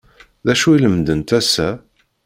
[0.45, 1.69] D acu i lemdent ass-a?